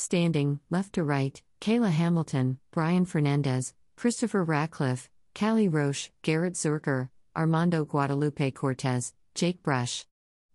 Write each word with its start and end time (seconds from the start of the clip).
Standing, 0.00 0.60
left 0.70 0.94
to 0.94 1.04
right, 1.04 1.42
Kayla 1.60 1.90
Hamilton, 1.90 2.58
Brian 2.70 3.04
Fernandez, 3.04 3.74
Christopher 3.96 4.42
Radcliffe, 4.42 5.10
Callie 5.34 5.68
Roche, 5.68 6.08
Garrett 6.22 6.54
Zuercher, 6.54 7.10
Armando 7.36 7.84
Guadalupe 7.84 8.50
Cortez, 8.52 9.12
Jake 9.34 9.62
Brush. 9.62 10.06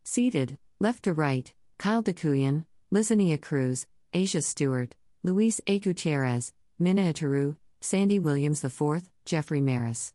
Seated, 0.03 0.57
left 0.79 1.03
to 1.03 1.13
right, 1.13 1.53
Kyle 1.77 2.01
Dacuyan, 2.01 2.65
Lizania 2.91 3.39
Cruz, 3.39 3.85
Asia 4.13 4.41
Stewart, 4.41 4.95
Luis 5.21 5.61
A. 5.67 5.77
Gutierrez, 5.77 6.51
Minne 6.79 7.13
Atairu, 7.13 7.55
Sandy 7.81 8.17
Williams 8.17 8.63
IV, 8.63 9.03
Jeffrey 9.25 9.61
Meris. 9.61 10.11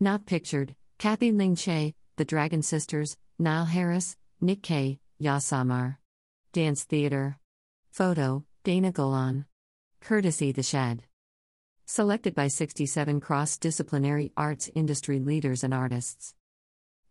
Not 0.00 0.26
pictured, 0.26 0.76
Kathy 0.98 1.32
Linh 1.32 1.56
Che, 1.56 1.94
The 2.16 2.26
Dragon 2.26 2.60
Sisters, 2.60 3.16
Niall 3.38 3.64
Harris, 3.64 4.18
Nic 4.42 4.62
Kay., 4.62 5.00
Yasamar. 5.18 5.96
Dance 6.52 6.84
Theater. 6.84 7.38
Photo, 7.90 8.44
Dana 8.66 8.90
Golan. 8.90 9.44
Courtesy 10.00 10.50
The 10.50 10.64
Shed. 10.64 11.04
Selected 11.84 12.34
by 12.34 12.48
67 12.48 13.20
cross 13.20 13.56
disciplinary 13.58 14.32
arts 14.36 14.68
industry 14.74 15.20
leaders 15.20 15.62
and 15.62 15.72
artists. 15.72 16.34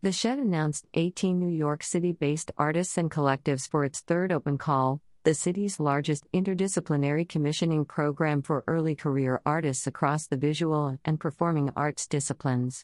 The 0.02 0.12
Shed 0.12 0.38
announced 0.38 0.86
18 0.96 1.40
New 1.40 1.48
York 1.48 1.82
City 1.82 2.12
based 2.12 2.52
artists 2.58 2.98
and 2.98 3.10
collectives 3.10 3.70
for 3.70 3.86
its 3.86 4.02
third 4.02 4.34
open 4.34 4.58
call, 4.58 5.00
the 5.24 5.34
city's 5.34 5.80
largest 5.80 6.30
interdisciplinary 6.34 7.26
commissioning 7.26 7.86
program 7.86 8.42
for 8.42 8.66
early 8.68 8.94
career 8.94 9.42
artists 9.46 9.88
across 9.88 10.28
the 10.28 10.36
visual 10.36 10.98
and 11.06 11.22
performing 11.22 11.72
arts 11.74 12.06
disciplines. 12.06 12.84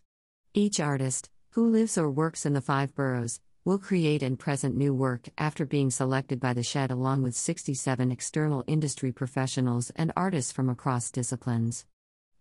Each 0.54 0.80
artist, 0.80 1.30
who 1.50 1.70
lives 1.70 1.98
or 1.98 2.10
works 2.10 2.46
in 2.46 2.54
the 2.54 2.62
five 2.62 2.96
boroughs, 2.96 3.42
will 3.64 3.78
create 3.78 4.24
and 4.24 4.40
present 4.40 4.76
new 4.76 4.94
work 4.94 5.30
after 5.38 5.66
being 5.66 5.92
selected 5.92 6.40
by 6.40 6.52
the 6.54 6.64
Shed 6.64 6.90
along 6.90 7.22
with 7.22 7.36
67 7.36 8.12
external 8.12 8.64
industry 8.66 9.12
professionals 9.12 9.92
and 9.96 10.12
artists 10.16 10.52
from 10.52 10.68
across 10.68 11.12
disciplines. 11.12 11.86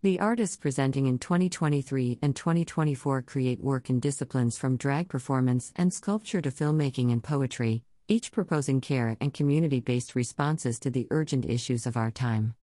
The 0.01 0.19
artists 0.19 0.57
presenting 0.57 1.05
in 1.05 1.19
2023 1.19 2.17
and 2.23 2.35
2024 2.35 3.21
create 3.21 3.63
work 3.63 3.91
in 3.91 3.99
disciplines 3.99 4.57
from 4.57 4.77
drag 4.77 5.09
performance 5.09 5.71
and 5.75 5.93
sculpture 5.93 6.41
to 6.41 6.49
filmmaking 6.49 7.11
and 7.11 7.23
poetry, 7.23 7.83
each 8.07 8.31
proposing 8.31 8.81
care 8.81 9.15
and 9.21 9.31
community 9.31 9.79
based 9.79 10.15
responses 10.15 10.79
to 10.79 10.89
the 10.89 11.07
urgent 11.11 11.45
issues 11.45 11.85
of 11.85 11.97
our 11.97 12.09
time. 12.09 12.55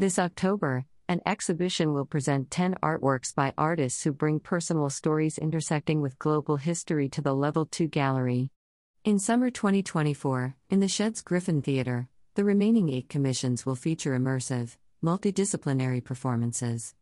This 0.00 0.18
October, 0.18 0.84
an 1.10 1.20
exhibition 1.26 1.92
will 1.92 2.04
present 2.04 2.52
10 2.52 2.76
artworks 2.84 3.34
by 3.34 3.52
artists 3.58 4.04
who 4.04 4.12
bring 4.12 4.38
personal 4.38 4.88
stories 4.88 5.38
intersecting 5.38 6.00
with 6.00 6.16
global 6.20 6.56
history 6.56 7.08
to 7.08 7.20
the 7.20 7.34
Level 7.34 7.66
2 7.66 7.88
gallery. 7.88 8.48
In 9.02 9.18
summer 9.18 9.50
2024, 9.50 10.54
in 10.70 10.78
the 10.78 10.86
Shed's 10.86 11.20
Griffin 11.20 11.62
Theater, 11.62 12.06
the 12.36 12.44
remaining 12.44 12.90
eight 12.90 13.08
commissions 13.08 13.66
will 13.66 13.74
feature 13.74 14.16
immersive, 14.16 14.76
multidisciplinary 15.02 16.04
performances. 16.04 16.94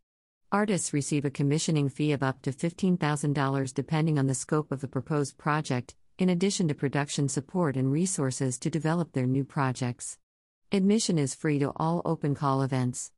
Artists 0.51 0.91
receive 0.91 1.23
a 1.23 1.29
commissioning 1.29 1.87
fee 1.87 2.11
of 2.11 2.23
up 2.23 2.41
to 2.41 2.51
$15,000 2.51 3.73
depending 3.75 4.17
on 4.17 4.25
the 4.25 4.33
scope 4.33 4.71
of 4.71 4.81
the 4.81 4.87
proposed 4.87 5.37
project, 5.37 5.93
in 6.17 6.29
addition 6.29 6.67
to 6.67 6.73
production 6.73 7.29
support 7.29 7.77
and 7.77 7.91
resources 7.91 8.57
to 8.57 8.71
develop 8.71 9.11
their 9.11 9.27
new 9.27 9.43
projects. 9.43 10.17
Admission 10.71 11.19
is 11.19 11.35
free 11.35 11.59
to 11.59 11.71
all 11.75 12.01
open 12.05 12.33
call 12.33 12.63
events. 12.63 13.11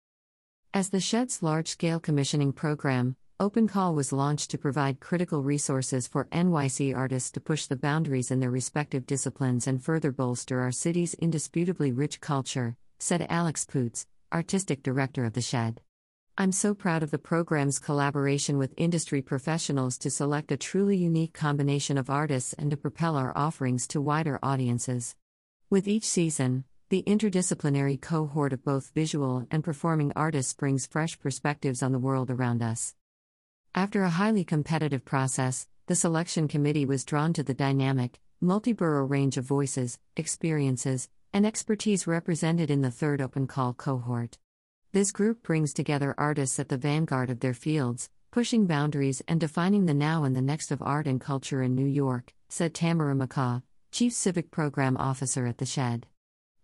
As 0.74 0.90
the 0.90 1.02
Shed's 1.02 1.44
large 1.44 1.68
scale 1.68 2.00
commissioning 2.00 2.54
program, 2.54 3.18
Open 3.42 3.68
Call 3.68 3.94
was 3.94 4.14
launched 4.14 4.50
to 4.52 4.58
provide 4.58 5.02
critical 5.02 5.44
resources 5.44 6.08
for 6.08 6.30
NYC 6.32 6.96
artists 6.96 7.30
to 7.32 7.42
push 7.42 7.66
the 7.66 7.76
boundaries 7.76 8.32
in 8.32 8.40
their 8.40 8.52
respective 8.52 9.06
disciplines 9.06 9.68
and 9.68 9.84
further 9.84 10.14
bolster 10.14 10.62
our 10.62 10.72
city's 10.72 11.14
indisputably 11.16 11.92
rich 11.92 12.22
culture, 12.22 12.78
said 13.00 13.28
Alex 13.30 13.66
Poots, 13.66 14.08
artistic 14.32 14.82
director 14.82 15.26
of 15.26 15.34
the 15.34 15.42
Shed. 15.42 15.82
I'm 16.38 16.54
so 16.54 16.74
proud 16.74 17.04
of 17.04 17.12
the 17.12 17.20
program's 17.20 17.78
collaboration 17.78 18.58
with 18.58 18.74
industry 18.78 19.22
professionals 19.22 19.98
to 19.98 20.10
select 20.10 20.54
a 20.54 20.58
truly 20.58 20.96
unique 20.96 21.34
combination 21.34 21.98
of 21.98 22.10
artists 22.10 22.54
and 22.54 22.72
to 22.72 22.78
propel 22.78 23.18
our 23.18 23.38
offerings 23.38 23.88
to 23.88 24.00
wider 24.00 24.40
audiences. 24.42 25.18
With 25.70 25.86
each 25.90 26.06
season, 26.06 26.64
the 26.92 27.04
interdisciplinary 27.08 28.00
cohort 28.02 28.52
of 28.52 28.66
both 28.66 28.92
visual 28.94 29.48
and 29.50 29.64
performing 29.64 30.12
artists 30.14 30.54
brings 30.54 30.86
fresh 30.86 31.18
perspectives 31.18 31.82
on 31.82 31.94
the 31.94 32.00
world 32.00 32.30
around 32.30 32.62
us. 32.62 32.96
After 33.74 34.04
a 34.04 34.10
highly 34.10 34.44
competitive 34.44 35.06
process, 35.06 35.70
the 35.88 35.96
selection 35.96 36.50
committee 36.50 36.84
was 36.84 37.06
drawn 37.06 37.32
to 37.32 37.44
the 37.44 37.54
dynamic, 37.54 38.20
multi-borough 38.42 39.06
range 39.06 39.38
of 39.38 39.46
voices, 39.46 40.00
experiences, 40.18 41.08
and 41.32 41.46
expertise 41.46 42.08
represented 42.08 42.70
in 42.70 42.82
the 42.82 42.92
third 42.92 43.22
open 43.22 43.48
call 43.48 43.74
cohort. 43.74 44.38
This 44.92 45.14
group 45.14 45.44
brings 45.44 45.74
together 45.74 46.14
artists 46.18 46.60
at 46.60 46.68
the 46.68 46.76
vanguard 46.76 47.30
of 47.30 47.40
their 47.40 47.54
fields, 47.54 48.10
pushing 48.32 48.68
boundaries 48.68 49.22
and 49.30 49.40
defining 49.40 49.86
the 49.86 49.94
now 49.94 50.26
and 50.26 50.36
the 50.36 50.42
next 50.42 50.72
of 50.72 50.82
art 50.82 51.08
and 51.08 51.22
culture 51.22 51.64
in 51.64 51.74
New 51.74 51.88
York, 51.88 52.34
said 52.50 52.74
Tamara 52.74 53.16
McCaw, 53.16 53.64
Chief 53.94 54.12
Civic 54.12 54.52
Program 54.52 54.98
Officer 54.98 55.48
at 55.48 55.58
the 55.58 55.66
Shed. 55.66 56.06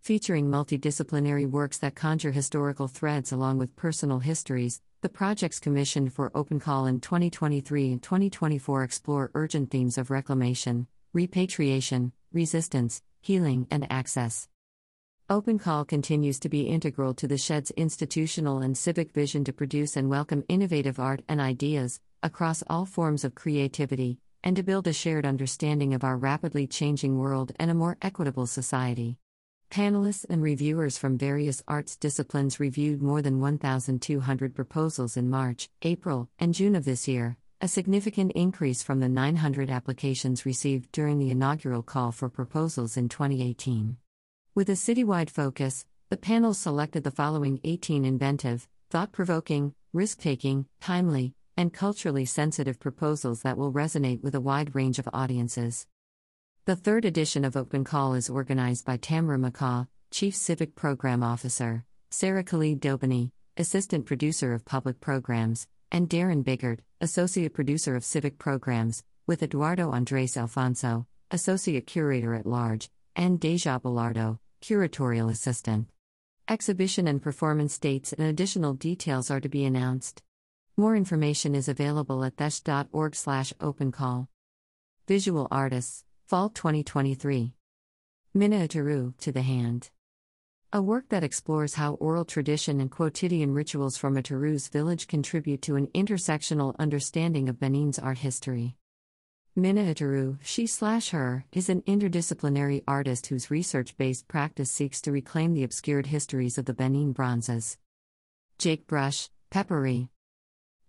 Featuring 0.00 0.48
multidisciplinary 0.48 1.48
works 1.48 1.78
that 1.78 1.94
conjure 1.94 2.32
historical 2.32 2.88
threads 2.88 3.30
along 3.30 3.58
with 3.58 3.76
personal 3.76 4.20
histories, 4.20 4.80
the 5.02 5.08
projects 5.08 5.60
commissioned 5.60 6.12
for 6.12 6.30
Open 6.34 6.58
Call 6.60 6.86
in 6.86 7.00
2023 7.00 7.92
and 7.92 8.02
2024 8.02 8.82
explore 8.82 9.30
urgent 9.34 9.70
themes 9.70 9.98
of 9.98 10.10
reclamation, 10.10 10.86
repatriation, 11.12 12.12
resistance, 12.32 13.02
healing, 13.20 13.66
and 13.70 13.90
access. 13.92 14.48
Open 15.30 15.58
Call 15.58 15.84
continues 15.84 16.40
to 16.40 16.48
be 16.48 16.62
integral 16.62 17.12
to 17.14 17.28
the 17.28 17.36
Shed's 17.36 17.70
institutional 17.72 18.60
and 18.60 18.78
civic 18.78 19.12
vision 19.12 19.44
to 19.44 19.52
produce 19.52 19.94
and 19.94 20.08
welcome 20.08 20.42
innovative 20.48 20.98
art 20.98 21.22
and 21.28 21.38
ideas 21.38 22.00
across 22.22 22.64
all 22.66 22.86
forms 22.86 23.24
of 23.24 23.34
creativity, 23.34 24.18
and 24.42 24.56
to 24.56 24.62
build 24.62 24.86
a 24.86 24.92
shared 24.92 25.26
understanding 25.26 25.92
of 25.92 26.02
our 26.02 26.16
rapidly 26.16 26.66
changing 26.66 27.18
world 27.18 27.52
and 27.60 27.70
a 27.70 27.74
more 27.74 27.98
equitable 28.00 28.46
society. 28.46 29.18
Panelists 29.70 30.24
and 30.30 30.42
reviewers 30.42 30.96
from 30.96 31.18
various 31.18 31.62
arts 31.68 31.94
disciplines 31.94 32.58
reviewed 32.58 33.02
more 33.02 33.20
than 33.20 33.38
1,200 33.38 34.54
proposals 34.54 35.16
in 35.16 35.28
March, 35.28 35.68
April, 35.82 36.30
and 36.38 36.54
June 36.54 36.74
of 36.74 36.86
this 36.86 37.06
year, 37.06 37.36
a 37.60 37.68
significant 37.68 38.32
increase 38.32 38.82
from 38.82 39.00
the 39.00 39.08
900 39.10 39.68
applications 39.68 40.46
received 40.46 40.90
during 40.90 41.18
the 41.18 41.30
inaugural 41.30 41.82
call 41.82 42.12
for 42.12 42.30
proposals 42.30 42.96
in 42.96 43.10
2018. 43.10 43.98
With 44.54 44.70
a 44.70 44.72
citywide 44.72 45.28
focus, 45.28 45.84
the 46.08 46.16
panel 46.16 46.54
selected 46.54 47.04
the 47.04 47.10
following 47.10 47.60
18 47.62 48.06
inventive, 48.06 48.66
thought 48.88 49.12
provoking, 49.12 49.74
risk 49.92 50.20
taking, 50.20 50.64
timely, 50.80 51.34
and 51.58 51.74
culturally 51.74 52.24
sensitive 52.24 52.80
proposals 52.80 53.42
that 53.42 53.58
will 53.58 53.72
resonate 53.72 54.22
with 54.22 54.34
a 54.34 54.40
wide 54.40 54.74
range 54.74 54.98
of 54.98 55.08
audiences. 55.12 55.86
The 56.68 56.76
third 56.76 57.06
edition 57.06 57.46
of 57.46 57.56
Open 57.56 57.82
Call 57.82 58.12
is 58.12 58.28
organized 58.28 58.84
by 58.84 58.98
Tamara 58.98 59.38
McCaw, 59.38 59.88
Chief 60.10 60.34
Civic 60.34 60.74
Program 60.74 61.22
Officer, 61.22 61.86
Sarah 62.10 62.44
Khalid 62.44 62.82
Dobany, 62.82 63.30
Assistant 63.56 64.04
Producer 64.04 64.52
of 64.52 64.66
Public 64.66 65.00
Programs, 65.00 65.66
and 65.90 66.10
Darren 66.10 66.44
Biggert, 66.44 66.80
Associate 67.00 67.50
Producer 67.50 67.96
of 67.96 68.04
Civic 68.04 68.36
Programs, 68.36 69.02
with 69.26 69.42
Eduardo 69.42 69.92
Andres 69.92 70.36
Alfonso, 70.36 71.06
Associate 71.30 71.86
Curator 71.86 72.34
at 72.34 72.44
Large, 72.44 72.90
and 73.16 73.40
Deja 73.40 73.78
Belardo, 73.78 74.38
curatorial 74.60 75.30
assistant. 75.30 75.88
Exhibition 76.50 77.08
and 77.08 77.22
performance 77.22 77.78
dates 77.78 78.12
and 78.12 78.26
additional 78.26 78.74
details 78.74 79.30
are 79.30 79.40
to 79.40 79.48
be 79.48 79.64
announced. 79.64 80.22
More 80.76 80.94
information 80.94 81.54
is 81.54 81.66
available 81.66 82.22
at 82.24 82.36
theshed.org 82.36 83.14
slash 83.14 83.54
opencall. 83.54 84.28
Visual 85.06 85.48
Artists, 85.50 86.04
Fall 86.28 86.50
2023. 86.50 87.54
Minne 88.34 88.68
Atairu, 88.68 89.16
To 89.16 89.32
the 89.32 89.40
Hand. 89.40 89.88
A 90.74 90.82
work 90.82 91.08
that 91.08 91.24
explores 91.24 91.72
how 91.72 91.94
oral 91.94 92.26
tradition 92.26 92.82
and 92.82 92.90
quotidian 92.90 93.54
rituals 93.54 93.96
from 93.96 94.14
Atairu's 94.14 94.68
village 94.68 95.06
contribute 95.06 95.62
to 95.62 95.76
an 95.76 95.86
intersectional 95.94 96.76
understanding 96.78 97.48
of 97.48 97.58
Benin's 97.58 97.98
art 97.98 98.18
history. 98.18 98.76
Minne 99.56 99.76
Atairu, 99.78 100.36
she 100.42 100.66
slash 100.66 101.08
her, 101.12 101.46
is 101.50 101.70
an 101.70 101.80
interdisciplinary 101.86 102.84
artist 102.86 103.28
whose 103.28 103.50
research 103.50 103.96
based 103.96 104.28
practice 104.28 104.70
seeks 104.70 105.00
to 105.00 105.12
reclaim 105.12 105.54
the 105.54 105.64
obscured 105.64 106.08
histories 106.08 106.58
of 106.58 106.66
the 106.66 106.74
Benin 106.74 107.12
bronzes. 107.12 107.78
Jake 108.58 108.86
Brush, 108.86 109.30
Peppery. 109.48 110.10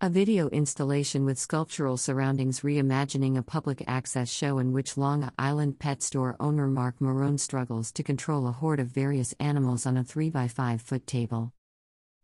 A 0.01 0.09
video 0.09 0.47
installation 0.47 1.25
with 1.25 1.37
sculptural 1.37 1.97
surroundings 1.97 2.61
reimagining 2.61 3.37
a 3.37 3.43
public 3.43 3.83
access 3.85 4.31
show 4.31 4.57
in 4.57 4.71
which 4.71 4.95
Long 4.95 5.29
Island 5.37 5.77
pet 5.77 6.01
store 6.01 6.37
owner 6.39 6.67
Mark 6.67 6.99
Marone 6.99 7.37
struggles 7.37 7.91
to 7.91 8.01
control 8.01 8.47
a 8.47 8.53
horde 8.53 8.79
of 8.79 8.87
various 8.87 9.35
animals 9.41 9.85
on 9.85 9.97
a 9.97 10.03
3x5 10.05 10.79
foot 10.79 11.05
table. 11.05 11.51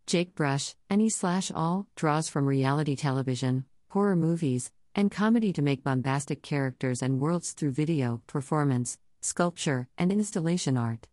Jake 0.08 0.36
Brush, 0.36 0.74
any 0.90 1.10
slash 1.10 1.52
all, 1.54 1.88
draws 1.98 2.30
from 2.30 2.46
reality 2.46 2.96
television, 2.96 3.66
horror 3.90 4.16
movies, 4.16 4.72
and 4.96 5.12
comedy 5.12 5.52
to 5.52 5.62
make 5.62 5.84
bombastic 5.84 6.42
characters 6.42 7.02
and 7.02 7.20
worlds 7.20 7.52
through 7.52 7.72
video, 7.72 8.22
performance, 8.26 8.98
sculpture, 9.20 9.90
and 9.98 10.14
installation 10.14 10.78
art. 10.78 11.10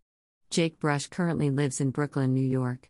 Jake 0.49 0.79
Brush 0.79 1.09
currently 1.09 1.51
lives 1.51 1.81
in 1.81 1.91
Brooklyn, 1.91 2.33
New 2.33 2.41
York. 2.41 2.89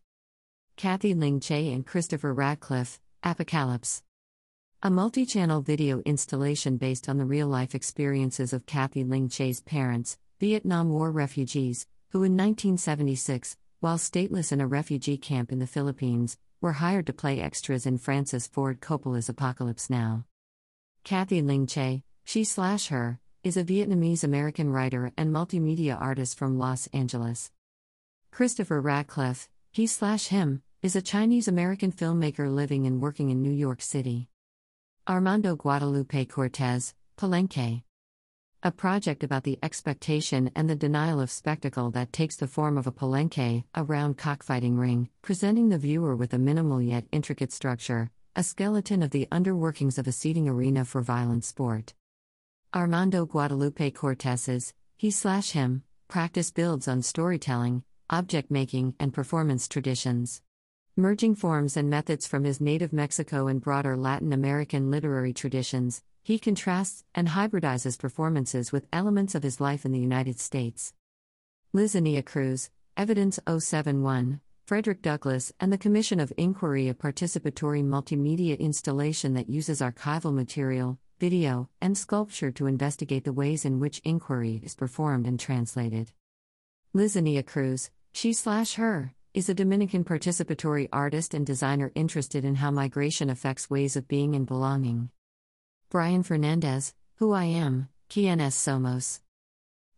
Kathy 0.76 1.14
Linh 1.14 1.40
Che 1.40 1.72
and 1.72 1.86
Christopher 1.86 2.34
Radcliffe, 2.34 3.00
Apocalypse. 3.24 4.02
A 4.82 4.90
multi 4.90 5.24
channel 5.24 5.60
video 5.60 6.00
installation 6.00 6.76
based 6.76 7.08
on 7.08 7.18
the 7.18 7.24
real 7.24 7.46
life 7.46 7.72
experiences 7.72 8.52
of 8.52 8.66
Kathy 8.66 9.04
Linh 9.04 9.28
Che's 9.28 9.60
parents, 9.60 10.18
Vietnam 10.40 10.90
War 10.90 11.12
refugees, 11.12 11.86
who 12.10 12.24
in 12.24 12.32
1976, 12.32 13.56
while 13.78 13.96
stateless 13.96 14.50
in 14.50 14.60
a 14.60 14.66
refugee 14.66 15.16
camp 15.16 15.52
in 15.52 15.60
the 15.60 15.68
Philippines, 15.68 16.36
were 16.60 16.72
hired 16.72 17.06
to 17.06 17.12
play 17.12 17.40
extras 17.40 17.86
in 17.86 17.98
Francis 17.98 18.48
Ford 18.48 18.80
Coppola's 18.80 19.28
Apocalypse 19.28 19.88
Now. 19.88 20.24
Kathy 21.04 21.42
Linh 21.42 21.68
Che, 21.68 22.02
she 22.24 22.42
slash 22.42 22.88
her, 22.88 23.20
is 23.44 23.56
a 23.56 23.62
Vietnamese 23.62 24.24
American 24.24 24.70
writer 24.70 25.12
and 25.16 25.32
multimedia 25.32 26.00
artist 26.00 26.36
from 26.36 26.58
Los 26.58 26.88
Angeles. 26.88 27.52
Christopher 28.32 28.80
Radcliffe, 28.80 29.48
he 29.70 29.86
slash 29.86 30.26
him, 30.26 30.62
is 30.82 30.96
a 30.96 31.00
Chinese 31.00 31.46
American 31.46 31.92
filmmaker 31.92 32.52
living 32.52 32.88
and 32.88 33.00
working 33.00 33.30
in 33.30 33.40
New 33.40 33.52
York 33.52 33.80
City. 33.80 34.28
Armando 35.08 35.54
Guadalupe 35.54 36.24
Cortez, 36.24 36.92
Palenque. 37.16 37.84
A 38.64 38.72
project 38.72 39.22
about 39.22 39.44
the 39.44 39.60
expectation 39.62 40.50
and 40.56 40.68
the 40.68 40.74
denial 40.74 41.20
of 41.20 41.30
spectacle 41.30 41.92
that 41.92 42.12
takes 42.12 42.34
the 42.34 42.48
form 42.48 42.76
of 42.76 42.88
a 42.88 42.90
palenque, 42.90 43.62
a 43.76 43.84
round 43.84 44.18
cockfighting 44.18 44.76
ring, 44.76 45.08
presenting 45.22 45.68
the 45.68 45.78
viewer 45.78 46.16
with 46.16 46.34
a 46.34 46.38
minimal 46.38 46.82
yet 46.82 47.04
intricate 47.12 47.52
structure, 47.52 48.10
a 48.34 48.42
skeleton 48.42 49.04
of 49.04 49.12
the 49.12 49.28
underworkings 49.30 49.98
of 49.98 50.08
a 50.08 50.12
seating 50.12 50.48
arena 50.48 50.84
for 50.84 51.00
violent 51.00 51.44
sport. 51.44 51.94
Armando 52.74 53.24
Guadalupe 53.24 53.92
Cortez's, 53.92 54.74
he 54.96 55.12
slash 55.12 55.52
him, 55.52 55.84
practice 56.08 56.50
builds 56.50 56.88
on 56.88 57.02
storytelling, 57.02 57.84
object 58.10 58.50
making, 58.50 58.96
and 58.98 59.14
performance 59.14 59.68
traditions. 59.68 60.42
Merging 60.96 61.34
forms 61.34 61.78
and 61.78 61.88
methods 61.88 62.26
from 62.26 62.44
his 62.44 62.60
native 62.60 62.92
Mexico 62.92 63.46
and 63.46 63.62
broader 63.62 63.96
Latin 63.96 64.30
American 64.30 64.90
literary 64.90 65.32
traditions, 65.32 66.02
he 66.22 66.38
contrasts 66.38 67.02
and 67.14 67.28
hybridizes 67.28 67.98
performances 67.98 68.72
with 68.72 68.86
elements 68.92 69.34
of 69.34 69.42
his 69.42 69.58
life 69.58 69.86
in 69.86 69.92
the 69.92 69.98
United 69.98 70.38
States. 70.38 70.92
Lizania 71.74 72.22
Cruz, 72.22 72.68
Evidence 72.94 73.40
071, 73.48 74.42
Frederick 74.66 75.00
Douglass, 75.00 75.50
and 75.58 75.72
the 75.72 75.78
Commission 75.78 76.20
of 76.20 76.30
Inquiry, 76.36 76.90
a 76.90 76.94
participatory 76.94 77.82
multimedia 77.82 78.58
installation 78.58 79.32
that 79.32 79.48
uses 79.48 79.80
archival 79.80 80.34
material, 80.34 80.98
video, 81.18 81.70
and 81.80 81.96
sculpture 81.96 82.50
to 82.50 82.66
investigate 82.66 83.24
the 83.24 83.32
ways 83.32 83.64
in 83.64 83.80
which 83.80 84.02
inquiry 84.04 84.60
is 84.62 84.74
performed 84.74 85.26
and 85.26 85.40
translated. 85.40 86.12
Lizania 86.94 87.46
Cruz, 87.46 87.90
she 88.12 88.34
slash 88.34 88.74
her, 88.74 89.14
is 89.34 89.48
a 89.48 89.54
Dominican 89.54 90.04
participatory 90.04 90.90
artist 90.92 91.32
and 91.32 91.46
designer 91.46 91.90
interested 91.94 92.44
in 92.44 92.56
how 92.56 92.70
migration 92.70 93.30
affects 93.30 93.70
ways 93.70 93.96
of 93.96 94.06
being 94.06 94.36
and 94.36 94.46
belonging. 94.46 95.08
Brian 95.88 96.22
Fernandez, 96.22 96.92
Who 97.16 97.32
I 97.32 97.44
Am, 97.44 97.88
Quienes 98.10 98.54
Somos. 98.54 99.20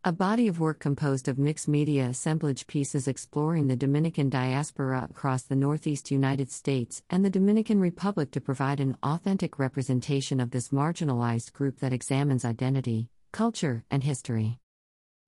A 0.04 0.12
body 0.12 0.46
of 0.46 0.60
work 0.60 0.78
composed 0.78 1.26
of 1.26 1.36
mixed 1.36 1.66
media 1.66 2.04
assemblage 2.04 2.68
pieces 2.68 3.08
exploring 3.08 3.66
the 3.66 3.74
Dominican 3.74 4.28
diaspora 4.28 5.08
across 5.10 5.42
the 5.42 5.56
Northeast 5.56 6.12
United 6.12 6.52
States 6.52 7.02
and 7.10 7.24
the 7.24 7.30
Dominican 7.30 7.80
Republic 7.80 8.30
to 8.32 8.40
provide 8.40 8.78
an 8.78 8.96
authentic 9.02 9.58
representation 9.58 10.38
of 10.38 10.52
this 10.52 10.68
marginalized 10.68 11.52
group 11.52 11.80
that 11.80 11.92
examines 11.92 12.44
identity, 12.44 13.08
culture, 13.32 13.84
and 13.90 14.04
history. 14.04 14.60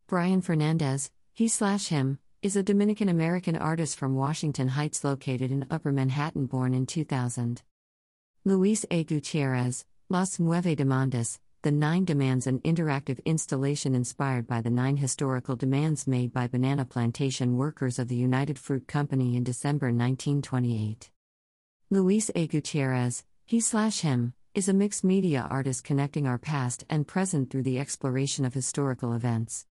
Brian 0.07 0.43
Fernandez, 0.43 1.11
he 1.33 1.49
slash 1.49 1.89
him, 1.89 2.21
is 2.47 2.55
a 2.55 2.63
Dominican 2.63 3.09
American 3.09 3.57
artist 3.57 3.99
from 3.99 4.15
Washington 4.15 4.69
Heights 4.69 5.03
located 5.03 5.51
in 5.51 5.67
Upper 5.69 5.91
Manhattan, 5.91 6.47
born 6.47 6.75
in 6.75 6.87
2000. 6.87 7.61
Luis 8.45 8.87
A. 8.89 9.03
Gutierrez, 9.03 9.85
Las 10.09 10.39
Nueve 10.39 10.77
Demandas, 10.77 11.41
The 11.63 11.73
Nine 11.73 12.05
Demands, 12.05 12.47
an 12.47 12.61
interactive 12.61 13.19
installation 13.25 13.97
inspired 13.97 14.47
by 14.47 14.61
the 14.61 14.71
nine 14.71 14.97
historical 14.97 15.57
demands 15.57 16.07
made 16.07 16.33
by 16.33 16.47
banana 16.47 16.85
plantation 16.85 17.57
workers 17.57 17.99
of 17.99 18.07
the 18.07 18.15
United 18.15 18.61
Fruit 18.61 18.87
Company 18.87 19.35
in 19.35 19.43
December 19.43 19.87
1928. 19.87 21.11
Luis 21.91 22.31
A. 22.37 22.47
Gutierrez, 22.47 23.25
he 23.45 23.59
slash 23.59 24.03
him, 24.03 24.35
is 24.55 24.69
a 24.69 24.73
mixed 24.73 25.03
media 25.03 25.49
artist 25.51 25.83
connecting 25.83 26.29
our 26.29 26.39
past 26.39 26.85
and 26.89 27.09
present 27.09 27.51
through 27.51 27.65
the 27.65 27.81
exploration 27.81 28.45
of 28.45 28.55
historical 28.55 29.15
events. 29.15 29.67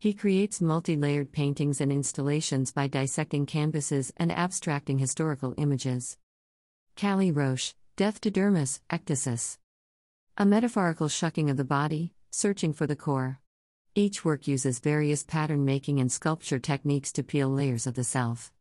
He 0.00 0.14
creates 0.14 0.60
multi 0.60 0.96
layered 0.96 1.32
paintings 1.32 1.80
and 1.80 1.90
installations 1.90 2.70
by 2.70 2.86
dissecting 2.86 3.46
canvases 3.46 4.12
and 4.16 4.30
abstracting 4.30 4.98
historical 4.98 5.54
images. 5.56 6.16
Callie 6.96 7.32
Roche, 7.32 7.74
Death 7.96 8.20
to 8.20 8.30
Dermis, 8.30 8.78
Ecdysis. 8.90 9.58
A 10.36 10.46
metaphorical 10.46 11.08
shucking 11.08 11.50
of 11.50 11.56
the 11.56 11.64
body, 11.64 12.12
searching 12.30 12.72
for 12.72 12.86
the 12.86 12.94
core. 12.94 13.40
Each 13.96 14.24
work 14.24 14.46
uses 14.46 14.78
various 14.78 15.24
pattern 15.24 15.64
making 15.64 15.98
and 15.98 16.12
sculpture 16.12 16.60
techniques 16.60 17.10
to 17.14 17.24
peel 17.24 17.48
layers 17.48 17.88
of 17.88 17.94
the 17.94 18.04
self. 18.04 18.52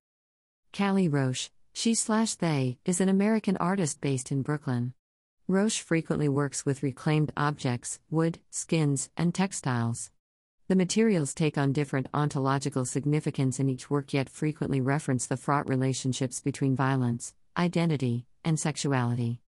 Callie 0.76 1.08
Roche, 1.08 1.52
she 1.72 1.94
slash 1.94 2.34
they, 2.34 2.80
is 2.84 3.00
an 3.00 3.10
American 3.10 3.58
artist 3.58 4.02
based 4.02 4.32
in 4.32 4.42
Brooklyn. 4.42 4.96
Roche 5.48 5.82
frequently 5.82 6.28
works 6.28 6.66
with 6.66 6.82
reclaimed 6.82 7.32
objects, 7.38 8.00
wood, 8.10 8.40
skins, 8.50 9.12
and 9.16 9.36
textiles. 9.36 10.10
The 10.70 10.76
materials 10.76 11.34
take 11.34 11.58
on 11.58 11.72
different 11.72 12.08
ontological 12.14 12.84
significance 12.84 13.58
in 13.58 13.70
each 13.70 13.90
work, 13.90 14.14
yet 14.14 14.30
frequently 14.30 14.82
reference 14.82 15.26
the 15.26 15.38
fraught 15.38 15.70
relationships 15.70 16.42
between 16.42 16.76
violence, 16.76 17.34
identity, 17.56 18.26
and 18.44 18.60
sexuality. 18.60 19.40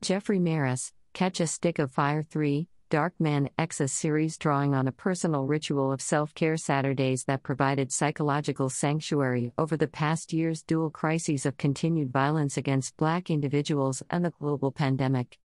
Jeffrey 0.00 0.38
Meris, 0.38 0.92
Catch 1.12 1.40
a 1.40 1.46
Stick 1.46 1.78
of 1.78 1.90
Fire 1.90 2.22
3, 2.22 2.66
Dark 2.88 3.12
Man 3.18 3.50
X's 3.58 3.92
series 3.92 4.38
drawing 4.38 4.74
on 4.74 4.88
a 4.88 4.92
personal 4.92 5.44
ritual 5.44 5.92
of 5.92 6.00
self 6.00 6.32
care 6.32 6.56
Saturdays 6.56 7.24
that 7.24 7.42
provided 7.42 7.92
psychological 7.92 8.70
sanctuary 8.70 9.52
over 9.58 9.76
the 9.76 9.86
past 9.86 10.32
year's 10.32 10.62
dual 10.62 10.88
crises 10.88 11.44
of 11.44 11.58
continued 11.58 12.10
violence 12.10 12.56
against 12.56 12.96
black 12.96 13.28
individuals 13.28 14.02
and 14.08 14.24
the 14.24 14.32
global 14.40 14.72
pandemic. 14.72 15.38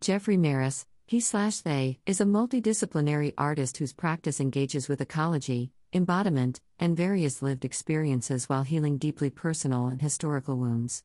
Jeffrey 0.00 0.38
Meris, 0.38 0.86
he 1.06 1.20
slash 1.20 1.60
they 1.60 1.98
is 2.06 2.20
a 2.20 2.24
multidisciplinary 2.24 3.34
artist 3.36 3.76
whose 3.78 3.92
practice 3.92 4.40
engages 4.40 4.88
with 4.88 5.00
ecology, 5.00 5.72
embodiment, 5.92 6.60
and 6.78 6.96
various 6.96 7.42
lived 7.42 7.64
experiences 7.64 8.48
while 8.48 8.62
healing 8.62 8.98
deeply 8.98 9.30
personal 9.30 9.88
and 9.88 10.00
historical 10.00 10.56
wounds. 10.56 11.04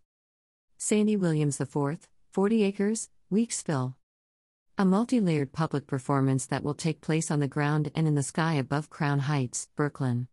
Sandy 0.77 1.15
Williams 1.15 1.59
IV, 1.59 2.07
40 2.31 2.63
Acres, 2.63 3.09
Weeksville. 3.31 3.95
A 4.77 4.85
multi 4.85 5.19
layered 5.19 5.51
public 5.51 5.87
performance 5.87 6.45
that 6.45 6.63
will 6.63 6.75
take 6.75 7.01
place 7.01 7.31
on 7.31 7.39
the 7.39 7.47
ground 7.47 7.91
and 7.95 8.07
in 8.07 8.15
the 8.15 8.23
sky 8.23 8.53
above 8.53 8.89
Crown 8.89 9.19
Heights, 9.19 9.67
Brooklyn. 9.75 10.27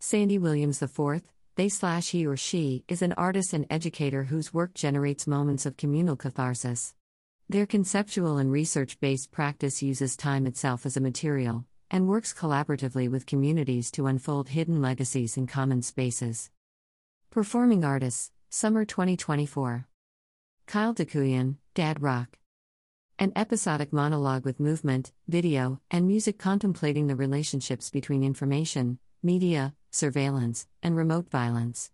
Sandy 0.00 0.38
Williams 0.38 0.82
IV, 0.82 1.22
they 1.54 1.68
slash 1.68 2.10
he 2.10 2.26
or 2.26 2.36
she, 2.36 2.84
is 2.88 3.00
an 3.00 3.12
artist 3.12 3.52
and 3.52 3.66
educator 3.70 4.24
whose 4.24 4.52
work 4.52 4.74
generates 4.74 5.26
moments 5.26 5.66
of 5.66 5.76
communal 5.76 6.16
catharsis. 6.16 6.94
Their 7.50 7.66
conceptual 7.66 8.38
and 8.38 8.52
research 8.52 9.00
based 9.00 9.32
practice 9.32 9.82
uses 9.82 10.16
time 10.16 10.46
itself 10.46 10.86
as 10.86 10.96
a 10.96 11.00
material, 11.00 11.64
and 11.90 12.06
works 12.06 12.32
collaboratively 12.32 13.10
with 13.10 13.26
communities 13.26 13.90
to 13.90 14.06
unfold 14.06 14.50
hidden 14.50 14.80
legacies 14.80 15.36
in 15.36 15.48
common 15.48 15.82
spaces. 15.82 16.50
Performing 17.28 17.84
Artists, 17.84 18.30
Summer 18.50 18.84
2024. 18.84 19.88
Kyle 20.68 20.94
Dacuyan, 20.94 21.56
Dad 21.74 22.00
Rock. 22.00 22.38
An 23.18 23.32
episodic 23.34 23.92
monologue 23.92 24.44
with 24.44 24.60
movement, 24.60 25.10
video, 25.26 25.80
and 25.90 26.06
music 26.06 26.38
contemplating 26.38 27.08
the 27.08 27.16
relationships 27.16 27.90
between 27.90 28.22
information, 28.22 29.00
media, 29.24 29.74
surveillance, 29.90 30.68
and 30.84 30.96
remote 30.96 31.28
violence. 31.28 31.90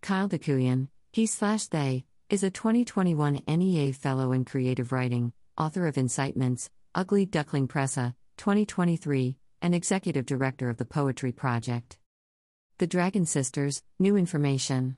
Kyle 0.00 0.28
Dacuyan, 0.28 0.88
he 1.12 1.24
slash 1.26 1.68
they, 1.68 2.04
is 2.32 2.42
a 2.42 2.50
2021 2.50 3.42
NEA 3.46 3.92
Fellow 3.92 4.32
in 4.32 4.42
Creative 4.42 4.90
Writing, 4.90 5.34
author 5.58 5.86
of 5.86 5.98
Incitements, 5.98 6.70
Ugly 6.94 7.26
Duckling 7.26 7.68
Presse, 7.68 8.14
2023, 8.38 9.36
and 9.60 9.74
Executive 9.74 10.24
Director 10.24 10.70
of 10.70 10.78
the 10.78 10.86
Poetry 10.86 11.30
Project. 11.30 11.98
The 12.78 12.86
Dragon 12.86 13.26
Sisters, 13.26 13.82
New 13.98 14.16
Information. 14.16 14.96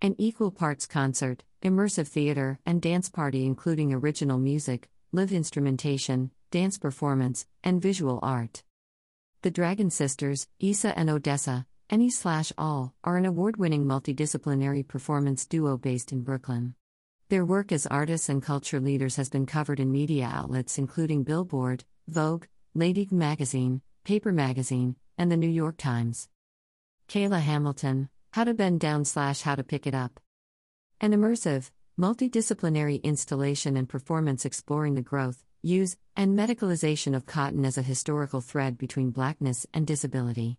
An 0.00 0.14
equal 0.16 0.50
parts 0.50 0.86
concert, 0.86 1.44
immersive 1.62 2.08
theater, 2.08 2.58
and 2.64 2.80
dance 2.80 3.10
party 3.10 3.44
including 3.44 3.92
original 3.92 4.38
music, 4.38 4.88
live 5.12 5.32
instrumentation, 5.32 6.30
dance 6.50 6.78
performance, 6.78 7.44
and 7.62 7.82
visual 7.82 8.18
art. 8.22 8.62
The 9.42 9.50
Dragon 9.50 9.90
Sisters, 9.90 10.48
Isa 10.58 10.98
and 10.98 11.10
Odessa, 11.10 11.66
any 11.88 12.10
Slash 12.10 12.52
All 12.58 12.94
are 13.04 13.16
an 13.16 13.26
award 13.26 13.58
winning 13.58 13.84
multidisciplinary 13.84 14.86
performance 14.86 15.46
duo 15.46 15.76
based 15.76 16.10
in 16.10 16.22
Brooklyn. 16.22 16.74
Their 17.28 17.44
work 17.44 17.70
as 17.70 17.86
artists 17.86 18.28
and 18.28 18.42
culture 18.42 18.80
leaders 18.80 19.16
has 19.16 19.28
been 19.28 19.46
covered 19.46 19.78
in 19.78 19.92
media 19.92 20.28
outlets 20.32 20.78
including 20.78 21.22
Billboard, 21.22 21.84
Vogue, 22.08 22.46
Lady 22.74 23.06
Magazine, 23.10 23.82
Paper 24.04 24.32
Magazine, 24.32 24.96
and 25.16 25.30
the 25.30 25.36
New 25.36 25.48
York 25.48 25.76
Times. 25.76 26.28
Kayla 27.08 27.40
Hamilton, 27.40 28.08
How 28.32 28.44
to 28.44 28.54
Bend 28.54 28.80
Down 28.80 29.04
slash 29.04 29.42
How 29.42 29.54
to 29.54 29.62
Pick 29.62 29.86
It 29.86 29.94
Up. 29.94 30.18
An 31.00 31.12
immersive, 31.12 31.70
multidisciplinary 31.98 33.00
installation 33.04 33.76
and 33.76 33.88
performance 33.88 34.44
exploring 34.44 34.94
the 34.94 35.02
growth, 35.02 35.44
use, 35.62 35.96
and 36.16 36.36
medicalization 36.36 37.14
of 37.14 37.26
cotton 37.26 37.64
as 37.64 37.78
a 37.78 37.82
historical 37.82 38.40
thread 38.40 38.76
between 38.76 39.10
blackness 39.10 39.66
and 39.72 39.86
disability. 39.86 40.58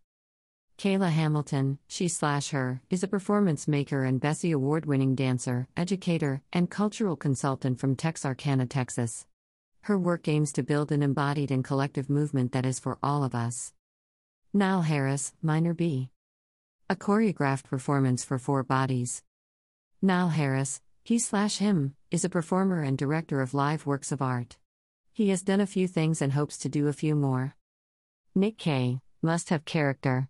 Kayla 0.77 1.09
Hamilton, 1.09 1.79
she 1.87 2.07
slash 2.07 2.51
her, 2.51 2.83
is 2.91 3.01
a 3.01 3.07
performance 3.07 3.67
maker 3.67 4.03
and 4.03 4.21
Bessie 4.21 4.51
Award 4.51 4.85
winning 4.85 5.15
dancer, 5.15 5.67
educator, 5.75 6.43
and 6.53 6.69
cultural 6.69 7.15
consultant 7.15 7.79
from 7.79 7.95
Texarkana, 7.95 8.67
Texas. 8.67 9.25
Her 9.81 9.97
work 9.97 10.27
aims 10.27 10.51
to 10.51 10.61
build 10.61 10.91
an 10.91 11.01
embodied 11.01 11.49
and 11.49 11.63
collective 11.63 12.11
movement 12.11 12.51
that 12.51 12.63
is 12.63 12.79
for 12.79 12.99
all 13.01 13.23
of 13.23 13.33
us. 13.33 13.73
Niall 14.53 14.83
Harris, 14.83 15.33
Minor 15.41 15.73
B. 15.73 16.11
A 16.91 16.95
choreographed 16.95 17.63
performance 17.63 18.23
for 18.23 18.37
four 18.37 18.61
bodies. 18.61 19.23
Niall 19.99 20.29
Harris, 20.29 20.79
he 21.03 21.17
slash 21.17 21.57
him, 21.57 21.95
is 22.11 22.23
a 22.23 22.29
performer 22.29 22.83
and 22.83 22.99
director 22.99 23.41
of 23.41 23.55
live 23.55 23.87
works 23.87 24.11
of 24.11 24.21
art. 24.21 24.57
He 25.11 25.29
has 25.29 25.41
done 25.41 25.59
a 25.59 25.65
few 25.65 25.87
things 25.87 26.21
and 26.21 26.33
hopes 26.33 26.55
to 26.59 26.69
do 26.69 26.87
a 26.87 26.93
few 26.93 27.15
more. 27.15 27.55
Nic 28.35 28.59
Kay. 28.59 28.99
must 29.23 29.49
have 29.49 29.65
character. 29.65 30.29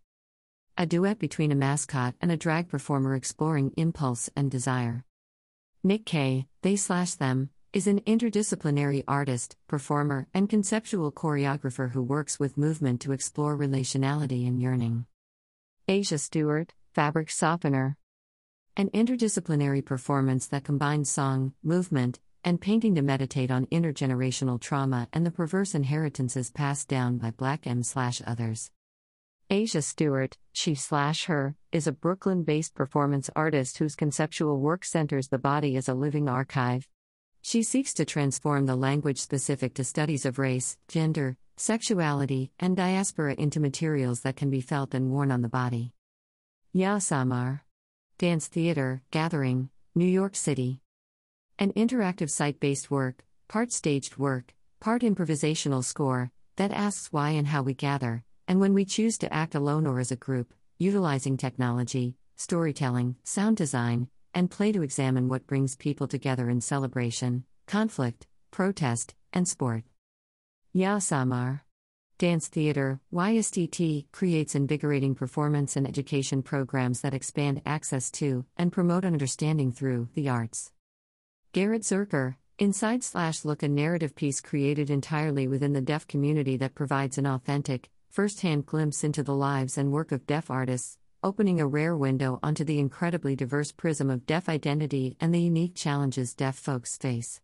A 0.79 0.85
duet 0.85 1.17
between 1.17 1.51
a 1.51 1.55
mascot 1.55 2.13
and 2.21 2.31
a 2.31 2.37
drag 2.37 2.69
performer 2.69 3.15
exploring 3.15 3.71
impulse 3.77 4.29
and 4.35 4.51
desire. 4.51 5.03
Nic 5.83 6.05
Kay. 6.05 6.45
They 6.61 6.75
slash 6.75 7.15
them 7.15 7.49
is 7.73 7.87
an 7.87 8.01
interdisciplinary 8.01 9.03
artist, 9.07 9.57
performer, 9.67 10.27
and 10.35 10.47
conceptual 10.47 11.11
choreographer 11.11 11.91
who 11.91 12.03
works 12.03 12.39
with 12.39 12.59
movement 12.59 13.01
to 13.01 13.11
explore 13.11 13.57
relationality 13.57 14.47
and 14.47 14.61
yearning. 14.61 15.07
Asia 15.87 16.19
Stewart, 16.19 16.75
fabric 16.93 17.31
softener. 17.31 17.97
An 18.75 18.91
interdisciplinary 18.91 19.83
performance 19.83 20.45
that 20.45 20.63
combines 20.63 21.09
song, 21.09 21.53
movement, 21.63 22.19
and 22.43 22.61
painting 22.61 22.93
to 22.93 23.01
meditate 23.01 23.49
on 23.49 23.65
intergenerational 23.67 24.61
trauma 24.61 25.07
and 25.11 25.25
the 25.25 25.31
perverse 25.31 25.73
inheritances 25.73 26.51
passed 26.51 26.87
down 26.87 27.17
by 27.17 27.31
Black 27.31 27.65
M 27.65 27.81
slash 27.81 28.21
others. 28.27 28.69
Asia 29.49 29.81
Stewart, 29.81 30.37
she 30.51 30.75
slash 30.75 31.23
her, 31.25 31.55
is 31.71 31.87
a 31.87 31.93
Brooklyn 31.93 32.43
based 32.43 32.75
performance 32.75 33.29
artist 33.33 33.77
whose 33.77 33.95
conceptual 33.95 34.59
work 34.59 34.83
centers 34.83 35.29
the 35.29 35.37
body 35.37 35.77
as 35.77 35.87
a 35.87 35.93
living 35.93 36.27
archive. 36.27 36.85
She 37.43 37.63
seeks 37.63 37.93
to 37.93 38.03
transform 38.03 38.65
the 38.65 38.75
language 38.75 39.19
specific 39.19 39.73
to 39.75 39.85
studies 39.85 40.25
of 40.25 40.37
race, 40.37 40.77
gender, 40.89 41.37
sexuality, 41.55 42.51
and 42.59 42.75
diaspora 42.75 43.35
into 43.35 43.61
materials 43.61 44.19
that 44.21 44.35
can 44.35 44.49
be 44.49 44.59
felt 44.59 44.93
and 44.93 45.11
worn 45.11 45.31
on 45.31 45.41
the 45.41 45.47
body. 45.47 45.93
Ya 46.73 46.97
Samar. 46.97 47.63
Dance 48.17 48.47
Theater, 48.47 49.01
Gathering, 49.11 49.69
New 49.95 50.05
York 50.05 50.35
City. 50.35 50.81
An 51.57 51.71
interactive 51.71 52.29
site 52.29 52.59
based 52.59 52.91
work, 52.91 53.23
part 53.47 53.71
staged 53.71 54.17
work, 54.17 54.53
part 54.81 55.03
improvisational 55.03 55.85
score, 55.85 56.31
that 56.57 56.73
asks 56.73 57.13
why 57.13 57.29
and 57.29 57.47
how 57.47 57.61
we 57.61 57.73
gather, 57.73 58.25
and 58.47 58.59
when 58.59 58.73
we 58.73 58.85
choose 58.85 59.17
to 59.17 59.33
act 59.33 59.55
alone 59.55 59.85
or 59.85 59.99
as 59.99 60.11
a 60.11 60.15
group, 60.15 60.53
utilizing 60.77 61.37
technology, 61.37 62.15
storytelling, 62.35 63.15
sound 63.23 63.57
design, 63.57 64.07
and 64.33 64.51
play 64.51 64.71
to 64.71 64.83
examine 64.83 65.27
what 65.27 65.47
brings 65.47 65.75
people 65.75 66.07
together 66.07 66.49
in 66.49 66.61
celebration, 66.61 67.43
conflict, 67.65 68.27
protest, 68.51 69.15
and 69.33 69.47
sport. 69.47 69.83
Ya 70.73 70.99
Samar. 70.99 71.63
Dance 72.19 72.47
Theater, 72.47 72.99
YSDT, 73.13 74.05
creates 74.11 74.55
invigorating 74.55 75.13
performance 75.13 75.75
and 75.75 75.87
education 75.87 76.41
programs 76.41 77.01
that 77.01 77.13
expand 77.13 77.61
access 77.63 78.09
to 78.11 78.43
and 78.57 78.71
promote 78.71 79.05
understanding 79.05 79.71
through 79.71 80.09
the 80.15 80.27
arts. 80.27 80.71
Garrett 81.51 81.83
Zuercher, 81.83 82.35
Inside 82.59 83.03
Slash 83.03 83.45
Look, 83.45 83.61
a 83.61 83.67
narrative 83.67 84.15
piece 84.15 84.41
created 84.41 84.89
entirely 84.89 85.47
within 85.47 85.73
the 85.73 85.81
deaf 85.81 86.07
community 86.07 86.57
that 86.57 86.73
provides 86.73 87.19
an 87.19 87.27
authentic, 87.27 87.89
first 88.17 88.41
hand 88.41 88.65
glimpse 88.65 89.03
into 89.03 89.21
the 89.21 89.35
lives 89.35 89.77
and 89.77 89.91
work 89.91 90.11
of 90.11 90.25
deaf 90.25 90.49
artists, 90.49 90.97
opening 91.21 91.61
a 91.61 91.67
rare 91.67 91.95
window 91.95 92.39
onto 92.41 92.63
the 92.63 92.79
incredibly 92.79 93.35
diverse 93.35 93.71
prism 93.71 94.09
of 94.09 94.25
deaf 94.25 94.49
identity 94.49 95.15
and 95.21 95.31
the 95.31 95.39
unique 95.39 95.75
challenges 95.75 96.33
deaf 96.33 96.55
folks 96.57 96.97
face. 96.97 97.41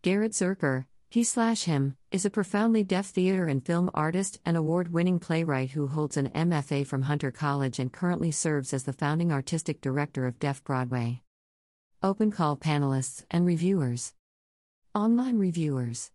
Garrett 0.00 0.32
Zuercher, 0.32 0.86
he 1.10 1.22
slash 1.22 1.64
him, 1.64 1.98
is 2.10 2.24
a 2.24 2.30
profoundly 2.30 2.82
deaf 2.82 3.08
theater 3.08 3.44
and 3.44 3.62
film 3.62 3.90
artist 3.92 4.40
and 4.46 4.56
award 4.56 4.90
winning 4.90 5.18
playwright 5.18 5.72
who 5.72 5.88
holds 5.88 6.16
an 6.16 6.30
MFA 6.30 6.86
from 6.86 7.02
Hunter 7.02 7.30
College 7.30 7.78
and 7.78 7.92
currently 7.92 8.30
serves 8.30 8.72
as 8.72 8.84
the 8.84 8.94
founding 8.94 9.30
artistic 9.30 9.82
director 9.82 10.26
of 10.26 10.38
Deaf 10.38 10.64
Broadway. 10.64 11.20
Open 12.02 12.30
call 12.30 12.56
panelists 12.56 13.26
and 13.30 13.44
reviewers. 13.44 14.14
Online 14.94 15.36
reviewers. 15.36 16.10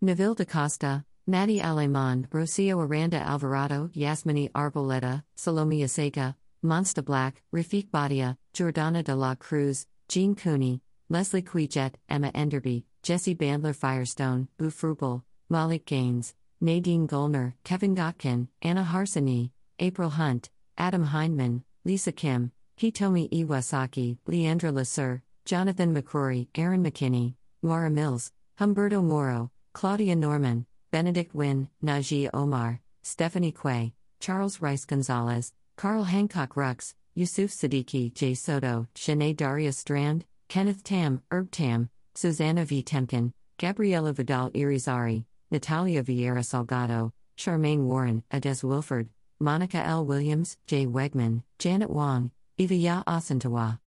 Neville 0.00 0.36
DaCosta, 0.36 1.04
Maddie 1.26 1.60
Aleman, 1.60 2.26
Rocio 2.28 2.78
Aranda 2.78 3.20
Alvarado, 3.20 3.90
Yasmini 3.94 4.50
Arboleda, 4.52 5.22
Salome 5.36 5.82
Asega, 5.82 6.34
Monstah 6.64 7.04
Black, 7.04 7.42
Rafik 7.54 7.90
Badia, 7.90 8.36
Jordana 8.54 9.04
de 9.04 9.14
la 9.14 9.34
Cruz, 9.34 9.86
Jean 10.08 10.34
Cooney, 10.34 10.80
Leslie 11.08 11.42
Quijet, 11.42 11.94
Emma 12.08 12.30
Enderby, 12.32 12.84
Jesse 13.02 13.34
Bandler 13.34 13.74
Firestone, 13.74 14.48
Boo 14.58 14.70
Froebel, 14.70 15.22
Malik 15.48 15.86
Gaines, 15.86 16.34
Nadine 16.60 17.06
Gollner, 17.06 17.54
Kevin 17.64 17.94
Gotkin, 17.94 18.48
Anna 18.62 18.84
Harsani, 18.84 19.50
April 19.78 20.10
Hunt, 20.10 20.50
Adam 20.76 21.06
Hindman, 21.06 21.62
Lisa 21.84 22.12
Kim, 22.12 22.52
Hitomi 22.78 23.30
Iwasaki, 23.30 24.18
Leandra 24.28 24.72
Lasser, 24.72 25.22
Jonathan 25.44 25.94
McCrory, 25.94 26.48
Aaron 26.54 26.84
McKinney, 26.84 27.34
Laura 27.62 27.90
Mills, 27.90 28.32
Humberto 28.58 29.02
Moro, 29.02 29.50
Claudia 29.72 30.16
Norman, 30.16 30.66
Benedict 30.90 31.34
Wynn, 31.34 31.68
Najee 31.84 32.28
Omar, 32.34 32.80
Stephanie 33.02 33.52
Quay, 33.52 33.94
Charles 34.18 34.60
Rice 34.60 34.84
Gonzalez, 34.84 35.52
Carl 35.76 36.04
Hancock 36.04 36.54
Rux, 36.54 36.94
Yusuf 37.14 37.50
Siddiqui, 37.50 38.12
Jay 38.12 38.34
Soto, 38.34 38.88
Shanae 38.94 39.36
Daria 39.36 39.72
Strand, 39.72 40.24
Kenneth 40.48 40.82
Tam, 40.82 41.22
Herb 41.30 41.50
Tam, 41.50 41.90
Susanna 42.14 42.64
V. 42.64 42.82
Temkin, 42.82 43.32
Gabriela 43.58 44.12
Vidal 44.12 44.50
Irizarry, 44.50 45.24
Natalia 45.50 46.02
Vieira 46.02 46.42
Salgado, 46.42 47.12
Charmaine 47.36 47.84
Warren, 47.84 48.22
Ades 48.32 48.64
Wilford, 48.64 49.08
Monica 49.38 49.78
L. 49.78 50.04
Williams, 50.04 50.56
Jay 50.66 50.86
Wegman, 50.86 51.42
Janet 51.58 51.90
Wong, 51.90 52.30
Eva 52.58 52.74
Yaa 52.74 53.04
Asantewaa. 53.04 53.78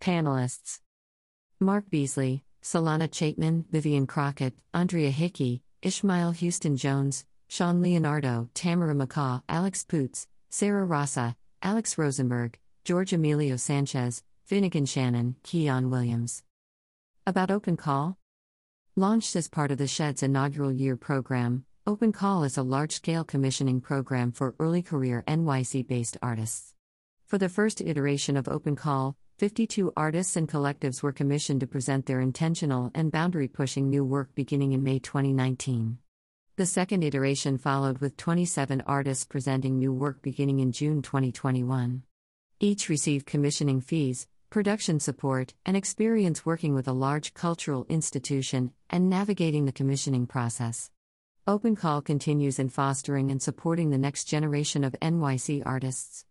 Panelists 0.00 0.80
Mark 1.60 1.88
Beasley, 1.90 2.42
Solana 2.62 3.08
Chapman, 3.10 3.66
Vivian 3.70 4.06
Crockett, 4.06 4.54
Andrea 4.74 5.10
Hickey, 5.10 5.62
Ishmael 5.82 6.30
Houston 6.30 6.76
Jones, 6.76 7.24
Sean 7.48 7.82
Leonardo, 7.82 8.48
Tamara 8.54 8.94
McCaw, 8.94 9.42
Alex 9.48 9.82
Poots, 9.82 10.28
Sarah 10.48 10.84
Rasa, 10.84 11.34
Alex 11.60 11.98
Rosenberg, 11.98 12.56
George 12.84 13.12
Emilio 13.12 13.56
Sanchez, 13.56 14.22
Finnegan 14.44 14.86
Shannon, 14.86 15.34
Keon 15.42 15.90
Williams. 15.90 16.44
About 17.26 17.50
Open 17.50 17.76
Call? 17.76 18.16
Launched 18.94 19.34
as 19.34 19.48
part 19.48 19.72
of 19.72 19.78
the 19.78 19.88
Shed's 19.88 20.22
inaugural 20.22 20.70
year 20.70 20.96
program, 20.96 21.64
Open 21.84 22.12
Call 22.12 22.44
is 22.44 22.56
a 22.56 22.62
large 22.62 22.92
scale 22.92 23.24
commissioning 23.24 23.80
program 23.80 24.30
for 24.30 24.54
early 24.60 24.82
career 24.82 25.24
NYC 25.26 25.84
based 25.84 26.16
artists. 26.22 26.74
For 27.26 27.38
the 27.38 27.48
first 27.48 27.80
iteration 27.80 28.36
of 28.36 28.46
Open 28.46 28.76
Call, 28.76 29.16
52 29.42 29.92
artists 29.96 30.36
and 30.36 30.48
collectives 30.48 31.02
were 31.02 31.10
commissioned 31.10 31.58
to 31.58 31.66
present 31.66 32.06
their 32.06 32.20
intentional 32.20 32.92
and 32.94 33.10
boundary 33.10 33.48
pushing 33.48 33.90
new 33.90 34.04
work 34.04 34.32
beginning 34.36 34.70
in 34.70 34.84
May 34.84 35.00
2019. 35.00 35.98
The 36.54 36.64
second 36.64 37.02
iteration 37.02 37.58
followed 37.58 37.98
with 37.98 38.16
27 38.16 38.84
artists 38.86 39.24
presenting 39.24 39.80
new 39.80 39.92
work 39.92 40.22
beginning 40.22 40.60
in 40.60 40.70
June 40.70 41.02
2021. 41.02 42.04
Each 42.60 42.88
received 42.88 43.26
commissioning 43.26 43.80
fees, 43.80 44.28
production 44.48 45.00
support, 45.00 45.54
and 45.66 45.76
experience 45.76 46.46
working 46.46 46.72
with 46.72 46.86
a 46.86 46.92
large 46.92 47.34
cultural 47.34 47.84
institution 47.88 48.70
and 48.90 49.10
navigating 49.10 49.64
the 49.64 49.72
commissioning 49.72 50.28
process. 50.28 50.92
Open 51.48 51.74
Call 51.74 52.00
continues 52.00 52.60
in 52.60 52.68
fostering 52.68 53.32
and 53.32 53.42
supporting 53.42 53.90
the 53.90 53.98
next 53.98 54.26
generation 54.26 54.84
of 54.84 54.94
NYC 55.02 55.64
artists. 55.66 56.26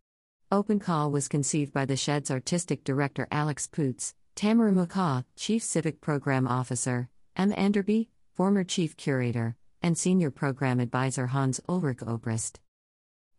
Open 0.53 0.79
Call 0.79 1.11
was 1.11 1.29
conceived 1.29 1.71
by 1.71 1.85
the 1.85 1.95
Shed's 1.95 2.29
artistic 2.29 2.83
director 2.83 3.25
Alex 3.31 3.67
Poots, 3.67 4.13
Tamara 4.35 4.73
McCaw, 4.73 5.23
Chief 5.37 5.63
Civic 5.63 6.01
Program 6.01 6.45
Officer, 6.45 7.07
M. 7.37 7.53
Enderby, 7.53 8.09
former 8.33 8.65
Chief 8.65 8.97
Curator, 8.97 9.55
and 9.81 9.97
Senior 9.97 10.29
Program 10.29 10.81
Advisor 10.81 11.27
Hans 11.27 11.61
Ulrich 11.69 11.99
Obrist. 11.99 12.59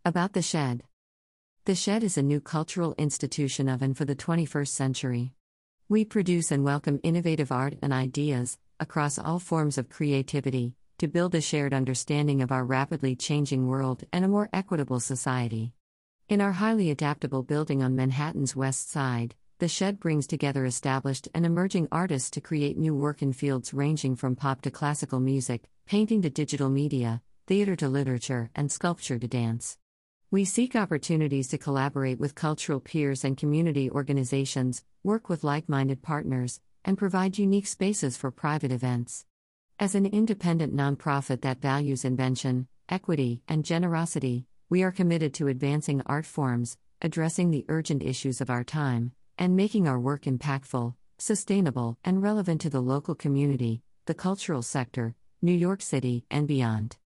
About 0.07 0.33
the 0.33 0.41
Shed 0.41 0.85
The 1.67 1.75
Shed 1.75 2.03
is 2.03 2.17
a 2.17 2.23
new 2.23 2.41
cultural 2.41 2.95
institution 2.97 3.69
of 3.69 3.83
and 3.83 3.95
for 3.95 4.07
the 4.07 4.17
21st 4.17 4.69
century. 4.69 5.35
We 5.91 6.07
produce 6.07 6.51
and 6.51 6.65
welcome 6.65 6.99
innovative 7.03 7.53
art 7.53 7.75
and 7.83 7.93
ideas, 7.93 8.57
across 8.81 9.19
all 9.19 9.39
forms 9.39 9.77
of 9.77 9.91
creativity, 9.91 10.77
to 10.97 11.09
build 11.09 11.35
a 11.35 11.43
shared 11.43 11.75
understanding 11.75 12.41
of 12.41 12.51
our 12.51 12.65
rapidly 12.65 13.15
changing 13.17 13.67
world 13.67 14.03
and 14.15 14.25
a 14.25 14.29
more 14.29 14.49
equitable 14.55 14.99
society. 14.99 15.75
In 16.33 16.41
our 16.41 16.53
highly 16.53 16.91
adaptable 16.91 17.43
building 17.43 17.83
on 17.83 17.95
Manhattan's 17.95 18.57
West 18.57 18.91
Side, 18.91 19.35
the 19.59 19.69
shed 19.69 20.01
brings 20.01 20.27
together 20.27 20.65
established 20.65 21.29
and 21.35 21.45
emerging 21.45 21.89
artists 21.93 22.31
to 22.31 22.41
create 22.41 22.79
new 22.79 22.95
work 22.95 23.21
in 23.21 23.35
fields 23.35 23.75
ranging 23.75 24.17
from 24.17 24.35
pop 24.35 24.63
to 24.63 24.71
classical 24.71 25.21
music, 25.21 25.69
painting 25.85 26.23
to 26.23 26.31
digital 26.31 26.71
media, 26.71 27.21
theater 27.47 27.77
to 27.77 27.87
literature, 27.87 28.51
and 28.55 28.73
sculpture 28.73 29.19
to 29.19 29.29
dance. 29.29 29.77
We 30.31 30.47
seek 30.47 30.75
opportunities 30.75 31.49
to 31.49 31.59
collaborate 31.59 32.19
with 32.19 32.35
cultural 32.35 32.81
peers 32.81 33.27
and 33.27 33.37
community 33.37 33.91
organizations, 33.91 34.85
work 35.05 35.29
with 35.29 35.45
like 35.45 35.69
minded 35.69 36.01
partners, 36.01 36.63
and 36.83 36.97
provide 36.97 37.37
unique 37.37 37.67
spaces 37.67 38.17
for 38.17 38.31
private 38.31 38.73
events. 38.73 39.27
As 39.79 39.95
an 39.95 40.07
independent 40.07 40.75
nonprofit 40.75 41.43
that 41.43 41.61
values 41.61 42.07
invention, 42.07 42.69
equity, 42.89 43.43
and 43.49 43.67
generosity, 43.67 44.47
we 44.73 44.83
are 44.83 44.91
committed 44.91 45.35
to 45.35 45.49
advancing 45.49 46.01
art 46.07 46.25
forms, 46.25 46.79
addressing 47.03 47.51
the 47.51 47.67
urgent 47.69 48.03
issues 48.03 48.41
of 48.41 48.49
our 48.49 48.65
time, 48.65 49.13
and 49.37 49.55
making 49.55 49.87
our 49.87 50.01
work 50.01 50.23
impactful, 50.23 50.95
sustainable, 51.19 51.99
and 52.03 52.23
relevant 52.23 52.59
to 52.59 52.71
the 52.71 52.81
local 52.81 53.15
community, 53.15 53.83
the 54.07 54.15
cultural 54.15 54.63
sector, 54.63 55.15
New 55.43 55.53
York 55.53 55.83
City, 55.83 56.25
and 56.31 56.49
beyond. 56.49 56.97